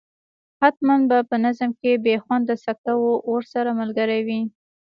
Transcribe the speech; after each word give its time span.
حتما 0.61 0.95
به 1.09 1.17
په 1.29 1.35
نظم 1.45 1.69
کې 1.79 1.91
بې 2.05 2.15
خونده 2.23 2.55
سکته 2.65 2.91
ورسره 3.31 3.69
ملګرې 3.81 4.19
وي. 4.27 4.41